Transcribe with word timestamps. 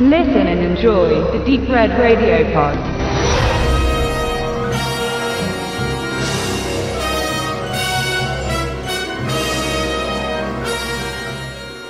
Listen 0.00 0.46
and 0.46 0.60
enjoy 0.60 1.08
the 1.32 1.44
Deep 1.44 1.68
Red 1.68 1.90
Radio 1.98 2.44
Pod. 2.52 2.78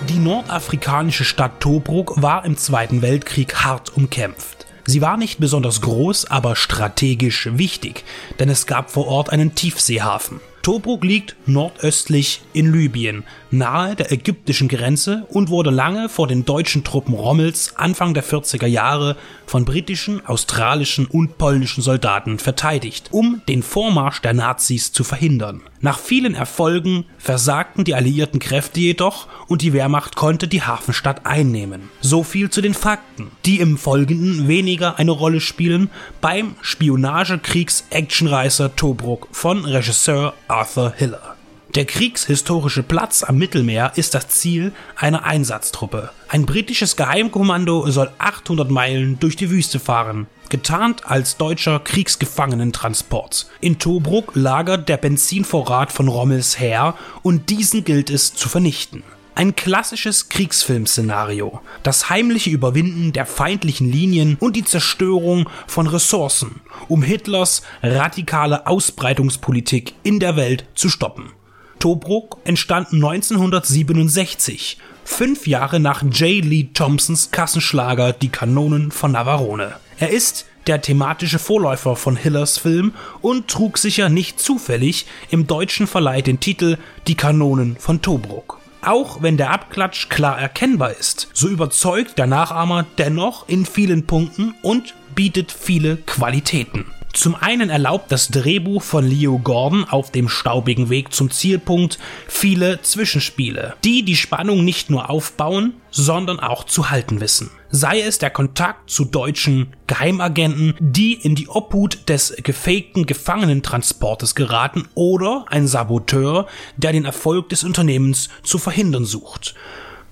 Die 0.09 0.19
nordafrikanische 0.19 1.27
Stadt 1.27 1.61
Tobruk 1.61 2.23
war 2.23 2.47
im 2.47 2.57
Zweiten 2.57 3.03
Weltkrieg 3.03 3.57
hart 3.57 3.95
umkämpft. 3.95 4.65
Sie 4.87 5.03
war 5.03 5.19
nicht 5.19 5.39
besonders 5.39 5.83
groß, 5.83 6.31
aber 6.31 6.57
strategisch 6.57 7.51
wichtig, 7.59 8.05
denn 8.39 8.49
es 8.49 8.67
gab 8.67 8.91
vor 8.91 9.07
Ort 9.07 9.29
einen 9.29 9.55
Tiefseehafen. 9.55 10.41
Tobruk 10.69 11.03
liegt 11.03 11.35
nordöstlich 11.47 12.43
in 12.53 12.75
Libyen, 12.75 13.25
nahe 13.51 13.97
der 13.97 14.13
ägyptischen 14.13 14.69
Grenze 14.69 15.27
und 15.31 15.49
wurde 15.49 15.71
lange 15.71 16.11
vor 16.11 16.29
den 16.29 16.45
deutschen 16.45 16.85
Truppen 16.85 17.15
Rommels 17.15 17.75
Anfang 17.77 18.13
der 18.13 18.23
40er 18.23 18.67
Jahre 18.67 19.17
von 19.47 19.65
britischen, 19.65 20.27
australischen 20.27 21.07
und 21.07 21.39
polnischen 21.39 21.83
Soldaten 21.83 22.39
verteidigt, 22.39 23.09
um 23.13 23.41
den 23.49 23.63
Vormarsch 23.63 24.21
der 24.21 24.35
Nazis 24.35 24.93
zu 24.93 25.05
verhindern. 25.05 25.63
Nach 25.81 25.99
vielen 25.99 26.35
Erfolgen 26.35 27.07
versagten 27.19 27.85
die 27.85 27.95
alliierten 27.95 28.41
Kräfte 28.41 28.81
jedoch 28.81 29.29
und 29.47 29.63
die 29.63 29.73
Wehrmacht 29.73 30.17
konnte 30.17 30.49
die 30.49 30.63
Hafenstadt 30.63 31.25
einnehmen. 31.25 31.89
So 32.01 32.25
viel 32.25 32.51
zu 32.51 32.61
den 32.61 32.75
Fakten, 32.75 33.31
die 33.45 33.61
im 33.61 33.79
Folgenden 33.79 34.49
weniger 34.49 34.99
eine 34.99 35.13
Rolle 35.13 35.41
spielen 35.41 35.89
beim 36.21 36.57
Spionagekriegs-Actionreißer 36.63 38.75
Tobruk 38.75 39.29
von 39.31 39.65
Regisseur 39.65 40.35
Arthur 40.49 40.93
Hiller. 40.97 41.37
Der 41.75 41.85
kriegshistorische 41.85 42.83
Platz 42.83 43.23
am 43.23 43.37
Mittelmeer 43.37 43.93
ist 43.95 44.15
das 44.15 44.29
Ziel 44.29 44.73
einer 44.97 45.25
Einsatztruppe. 45.25 46.11
Ein 46.29 46.47
britisches 46.47 46.97
Geheimkommando 46.97 47.91
soll 47.91 48.11
800 48.19 48.71
Meilen 48.71 49.21
durch 49.21 49.37
die 49.37 49.51
Wüste 49.51 49.79
fahren, 49.79 50.27
getarnt 50.51 51.07
als 51.07 51.37
deutscher 51.37 51.81
Kriegsgefangenentransport. 51.81 53.49
In 53.61 53.79
Tobruk 53.79 54.33
lagert 54.35 54.89
der 54.89 54.97
Benzinvorrat 54.97 55.93
von 55.93 56.09
Rommels 56.09 56.59
Heer 56.59 56.95
und 57.23 57.51
diesen 57.51 57.85
gilt 57.85 58.11
es 58.11 58.35
zu 58.35 58.49
vernichten. 58.49 59.03
Ein 59.35 59.55
klassisches 59.55 60.31
Kriegsfilmszenario. 60.31 61.61
Das 61.85 62.11
heimliche 62.11 62.51
Überwinden 62.51 63.13
der 63.13 63.25
feindlichen 63.25 63.89
Linien 63.89 64.37
und 64.41 64.57
die 64.57 64.65
Zerstörung 64.65 65.49
von 65.69 65.87
Ressourcen, 65.87 66.61
um 66.89 67.03
Hitlers 67.03 67.63
radikale 67.81 68.67
Ausbreitungspolitik 68.67 69.95
in 70.03 70.19
der 70.19 70.35
Welt 70.35 70.65
zu 70.75 70.89
stoppen. 70.89 71.31
Tobruk 71.79 72.39
entstand 72.43 72.93
1967, 72.93 74.79
fünf 75.05 75.47
Jahre 75.47 75.79
nach 75.79 76.03
J. 76.03 76.45
Lee 76.45 76.71
Thompsons 76.75 77.31
Kassenschlager 77.31 78.13
Die 78.13 78.31
Kanonen 78.31 78.91
von 78.91 79.13
Navarone. 79.13 79.77
Er 80.01 80.11
ist 80.11 80.47
der 80.69 80.81
thematische 80.81 81.39
Vorläufer 81.39 81.97
von 81.97 82.15
Hillers 82.15 82.59
Film 82.59 82.93
und 83.21 83.49
trug 83.49 83.79
sicher 83.79 84.09
nicht 84.09 84.39
zufällig 84.39 85.07
im 85.31 85.47
deutschen 85.47 85.87
Verleih 85.87 86.23
den 86.23 86.41
Titel 86.41 86.77
Die 87.09 87.17
Kanonen 87.17 87.77
von 87.79 88.01
Tobruk. 88.01 88.61
Auch 88.81 89.23
wenn 89.23 89.37
der 89.37 89.51
Abklatsch 89.51 90.09
klar 90.09 90.39
erkennbar 90.39 90.93
ist, 90.93 91.29
so 91.33 91.49
überzeugt 91.49 92.17
der 92.17 92.27
Nachahmer 92.27 92.87
dennoch 92.97 93.49
in 93.49 93.67
vielen 93.67 94.07
Punkten 94.07 94.55
und 94.63 94.95
bietet 95.17 95.51
viele 95.51 95.97
Qualitäten. 95.97 96.87
Zum 97.19 97.35
einen 97.35 97.69
erlaubt 97.69 98.13
das 98.13 98.29
Drehbuch 98.29 98.81
von 98.81 99.05
Leo 99.05 99.41
Gordon 99.41 99.83
auf 99.83 100.13
dem 100.13 100.29
staubigen 100.29 100.89
Weg 100.89 101.13
zum 101.13 101.33
Zielpunkt 101.33 101.99
viele 102.29 102.81
Zwischenspiele, 102.83 103.75
die 103.83 104.05
die 104.05 104.15
Spannung 104.15 104.65
nicht 104.65 104.89
nur 104.89 105.11
aufbauen, 105.11 105.73
sondern 105.91 106.39
auch 106.39 106.63
zu 106.63 106.91
halten 106.91 107.21
wissen. 107.21 107.51
Sei 107.71 108.03
es 108.03 108.19
der 108.19 108.31
Kontakt 108.31 108.89
zu 108.89 109.05
deutschen 109.05 109.75
Geheimagenten, 109.89 110.75
die 110.79 111.15
in 111.15 111.35
die 111.35 111.49
Obhut 111.49 112.09
des 112.09 112.37
gefakten 112.45 113.05
Gefangenentransportes 113.05 114.37
geraten, 114.37 114.87
oder 114.95 115.45
ein 115.49 115.67
Saboteur, 115.67 116.47
der 116.77 116.93
den 116.93 117.05
Erfolg 117.05 117.49
des 117.49 117.65
Unternehmens 117.65 118.29
zu 118.45 118.59
verhindern 118.59 119.05
sucht. 119.05 119.57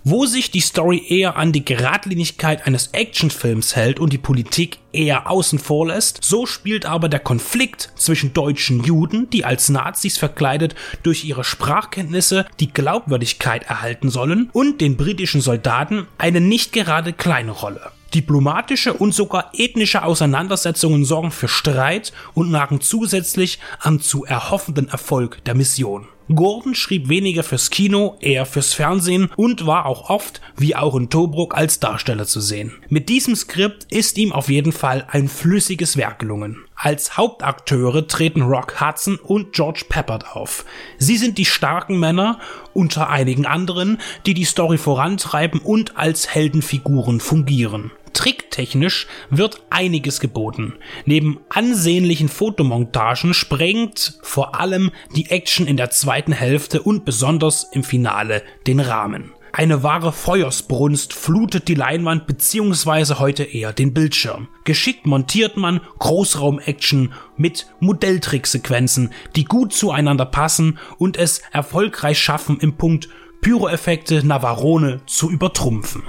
Wo 0.08 0.24
sich 0.24 0.52
die 0.52 0.60
Story 0.60 1.04
eher 1.08 1.34
an 1.34 1.50
die 1.50 1.64
Geradlinigkeit 1.64 2.64
eines 2.64 2.90
Actionfilms 2.92 3.74
hält 3.74 3.98
und 3.98 4.12
die 4.12 4.18
Politik 4.18 4.78
eher 4.92 5.28
außen 5.28 5.58
vor 5.58 5.88
lässt, 5.88 6.22
so 6.22 6.46
spielt 6.46 6.86
aber 6.86 7.08
der 7.08 7.18
Konflikt 7.18 7.90
zwischen 7.96 8.32
deutschen 8.32 8.84
Juden, 8.84 9.28
die 9.30 9.44
als 9.44 9.68
Nazis 9.68 10.16
verkleidet 10.16 10.76
durch 11.02 11.24
ihre 11.24 11.42
Sprachkenntnisse 11.42 12.46
die 12.60 12.72
Glaubwürdigkeit 12.72 13.64
erhalten 13.64 14.08
sollen, 14.08 14.48
und 14.52 14.80
den 14.80 14.96
britischen 14.96 15.40
Soldaten 15.40 16.06
eine 16.18 16.40
nicht 16.40 16.72
gerade 16.72 17.12
kleine 17.12 17.50
Rolle. 17.50 17.90
Diplomatische 18.14 18.92
und 18.92 19.12
sogar 19.12 19.50
ethnische 19.54 20.04
Auseinandersetzungen 20.04 21.04
sorgen 21.04 21.32
für 21.32 21.48
Streit 21.48 22.12
und 22.32 22.52
nagen 22.52 22.80
zusätzlich 22.80 23.58
am 23.80 24.00
zu 24.00 24.24
erhoffenden 24.24 24.88
Erfolg 24.88 25.42
der 25.46 25.56
Mission. 25.56 26.06
Gordon 26.34 26.74
schrieb 26.74 27.08
weniger 27.08 27.44
fürs 27.44 27.70
Kino, 27.70 28.16
eher 28.20 28.46
fürs 28.46 28.74
Fernsehen 28.74 29.30
und 29.36 29.66
war 29.66 29.86
auch 29.86 30.10
oft, 30.10 30.40
wie 30.56 30.74
auch 30.74 30.96
in 30.96 31.08
Tobruk, 31.08 31.56
als 31.56 31.78
Darsteller 31.78 32.26
zu 32.26 32.40
sehen. 32.40 32.72
Mit 32.88 33.08
diesem 33.08 33.36
Skript 33.36 33.86
ist 33.92 34.18
ihm 34.18 34.32
auf 34.32 34.48
jeden 34.48 34.72
Fall 34.72 35.06
ein 35.08 35.28
flüssiges 35.28 35.96
Werk 35.96 36.18
gelungen. 36.18 36.64
Als 36.74 37.16
Hauptakteure 37.16 38.06
treten 38.06 38.42
Rock 38.42 38.80
Hudson 38.80 39.16
und 39.16 39.52
George 39.52 39.84
Peppard 39.88 40.36
auf. 40.36 40.64
Sie 40.98 41.16
sind 41.16 41.38
die 41.38 41.44
starken 41.44 41.98
Männer, 42.00 42.40
unter 42.74 43.08
einigen 43.08 43.46
anderen, 43.46 43.98
die 44.26 44.34
die 44.34 44.44
Story 44.44 44.78
vorantreiben 44.78 45.60
und 45.60 45.96
als 45.96 46.34
Heldenfiguren 46.34 47.20
fungieren. 47.20 47.92
Tricktechnisch 48.16 49.06
wird 49.28 49.62
einiges 49.68 50.20
geboten. 50.20 50.72
Neben 51.04 51.40
ansehnlichen 51.50 52.30
Fotomontagen 52.30 53.34
sprengt 53.34 54.18
vor 54.22 54.58
allem 54.58 54.90
die 55.14 55.30
Action 55.30 55.66
in 55.66 55.76
der 55.76 55.90
zweiten 55.90 56.32
Hälfte 56.32 56.80
und 56.80 57.04
besonders 57.04 57.66
im 57.72 57.84
Finale 57.84 58.42
den 58.66 58.80
Rahmen. 58.80 59.34
Eine 59.52 59.82
wahre 59.82 60.12
Feuersbrunst 60.12 61.12
flutet 61.12 61.68
die 61.68 61.74
Leinwand 61.74 62.26
beziehungsweise 62.26 63.18
heute 63.18 63.44
eher 63.44 63.74
den 63.74 63.92
Bildschirm. 63.92 64.48
Geschickt 64.64 65.06
montiert 65.06 65.58
man 65.58 65.80
Großraum-Action 65.98 67.12
mit 67.36 67.66
Modelltricksequenzen, 67.80 69.12
die 69.34 69.44
gut 69.44 69.74
zueinander 69.74 70.26
passen 70.26 70.78
und 70.96 71.18
es 71.18 71.42
erfolgreich 71.52 72.18
schaffen, 72.18 72.58
im 72.60 72.76
Punkt 72.78 73.08
Pyroeffekte 73.42 74.26
Navarone 74.26 75.02
zu 75.06 75.30
übertrumpfen. 75.30 76.02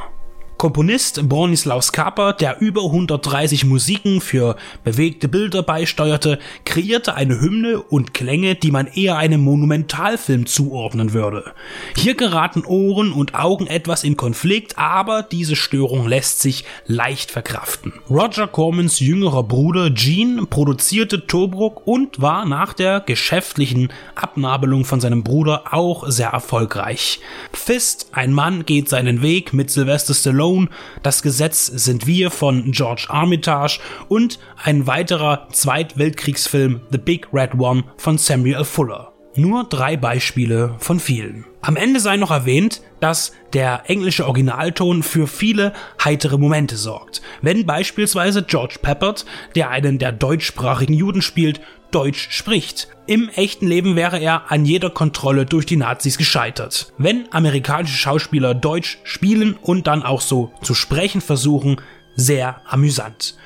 Komponist 0.57 1.29
Bronislaus 1.29 1.91
Kaper, 1.91 2.33
der 2.33 2.59
über 2.61 2.85
130 2.85 3.65
Musiken 3.65 4.21
für 4.21 4.55
bewegte 4.83 5.27
Bilder 5.27 5.61
beisteuerte, 5.61 6.39
kreierte 6.65 7.13
eine 7.13 7.39
Hymne 7.39 7.79
und 7.79 8.15
Klänge, 8.15 8.55
die 8.55 8.71
man 8.71 8.87
eher 8.87 9.17
einem 9.17 9.41
Monumentalfilm 9.41 10.47
zuordnen 10.47 11.13
würde. 11.13 11.53
Hier 11.95 12.15
geraten 12.15 12.65
Ohren 12.65 13.11
und 13.11 13.35
Augen 13.35 13.67
etwas 13.67 14.03
in 14.03 14.17
Konflikt, 14.17 14.79
aber 14.79 15.21
diese 15.21 15.55
Störung 15.55 16.07
lässt 16.07 16.41
sich 16.41 16.63
leicht 16.87 17.29
verkraften. 17.29 17.93
Roger 18.09 18.47
Cormans 18.47 18.99
jüngerer 18.99 19.43
Bruder 19.43 19.91
Gene 19.91 20.47
produzierte 20.47 21.27
Tobruk 21.27 21.85
und 21.85 22.19
war 22.19 22.45
nach 22.45 22.73
der 22.73 23.01
geschäftlichen 23.01 23.89
Abnabelung 24.15 24.85
von 24.85 25.01
seinem 25.01 25.23
Bruder 25.23 25.65
auch 25.71 26.09
sehr 26.09 26.29
erfolgreich. 26.29 27.19
Fist, 27.53 28.07
ein 28.13 28.33
Mann 28.33 28.65
geht 28.65 28.89
seinen 28.89 29.21
Weg 29.21 29.53
mit 29.53 29.69
Sylvester 29.69 30.15
Stallone 30.15 30.46
Stallone, 30.47 30.69
Das 31.03 31.21
Gesetz 31.21 31.65
sind 31.65 32.07
wir 32.07 32.31
von 32.31 32.71
George 32.71 33.07
Armitage 33.09 33.79
und 34.07 34.39
ein 34.63 34.87
weiterer 34.87 35.47
Zweitweltkriegsfilm 35.51 36.81
The 36.89 36.97
Big 36.97 37.27
Red 37.33 37.55
One 37.55 37.83
von 37.97 38.17
Samuel 38.17 38.63
Fuller. 38.63 39.16
Nur 39.37 39.65
drei 39.65 39.97
Beispiele 39.97 40.73
von 40.79 40.99
vielen. 40.99 41.45
Am 41.61 41.75
Ende 41.75 41.99
sei 41.99 42.17
noch 42.17 42.31
erwähnt, 42.31 42.81
dass 42.99 43.33
der 43.53 43.83
englische 43.85 44.25
Originalton 44.25 45.03
für 45.03 45.27
viele 45.27 45.73
heitere 46.03 46.39
Momente 46.39 46.75
sorgt. 46.75 47.21
Wenn 47.43 47.67
beispielsweise 47.67 48.41
George 48.41 48.77
Peppard, 48.81 49.25
der 49.53 49.69
einen 49.69 49.99
der 49.99 50.11
deutschsprachigen 50.11 50.93
Juden 50.93 51.21
spielt, 51.21 51.61
Deutsch 51.91 52.29
spricht. 52.31 52.87
Im 53.05 53.29
echten 53.29 53.67
Leben 53.67 53.95
wäre 53.95 54.19
er 54.19 54.51
an 54.51 54.65
jeder 54.65 54.89
Kontrolle 54.89 55.45
durch 55.45 55.67
die 55.67 55.77
Nazis 55.77 56.17
gescheitert. 56.17 56.91
Wenn 56.97 57.31
amerikanische 57.31 57.97
Schauspieler 57.97 58.55
Deutsch 58.55 58.97
spielen 59.03 59.53
und 59.61 59.85
dann 59.85 60.01
auch 60.01 60.21
so 60.21 60.51
zu 60.63 60.73
sprechen 60.73 61.21
versuchen, 61.21 61.79
sehr 62.15 62.61
amüsant. 62.65 63.37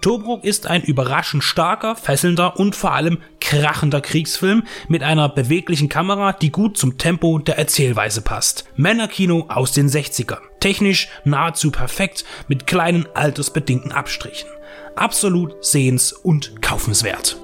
Tobruk 0.00 0.44
ist 0.44 0.66
ein 0.66 0.82
überraschend 0.82 1.42
starker, 1.42 1.96
fesselnder 1.96 2.58
und 2.58 2.76
vor 2.76 2.92
allem 2.92 3.18
krachender 3.40 4.00
Kriegsfilm 4.00 4.64
mit 4.88 5.02
einer 5.02 5.28
beweglichen 5.28 5.88
Kamera, 5.88 6.32
die 6.32 6.52
gut 6.52 6.76
zum 6.76 6.98
Tempo 6.98 7.38
der 7.38 7.58
Erzählweise 7.58 8.22
passt. 8.22 8.64
Männerkino 8.76 9.46
aus 9.48 9.72
den 9.72 9.88
60ern. 9.88 10.40
Technisch 10.60 11.08
nahezu 11.24 11.70
perfekt 11.70 12.24
mit 12.48 12.66
kleinen 12.66 13.06
altersbedingten 13.14 13.92
Abstrichen. 13.92 14.48
Absolut 14.96 15.64
sehens- 15.64 16.12
und 16.12 16.60
kaufenswert. 16.60 17.36